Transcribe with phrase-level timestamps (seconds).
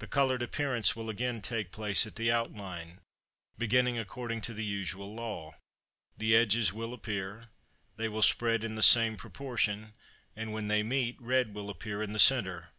[0.00, 2.98] The coloured appearance will again take place at the outline,
[3.56, 5.52] beginning according to the usual law;
[6.16, 7.48] the edges will appear,
[7.94, 9.92] they will spread in the same proportion,
[10.34, 12.70] and when they meet, red will appear in the centre.